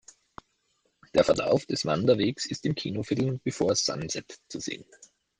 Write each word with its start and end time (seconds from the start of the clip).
Der 1.13 1.23
Verlauf 1.23 1.67
des 1.67 1.85
Wanderwegs 1.85 2.47
ist 2.47 2.65
im 2.65 2.73
Kinofilm 2.73 3.37
"Before 3.43 3.75
Sunset" 3.75 4.39
zu 4.49 4.59
sehen. 4.59 4.83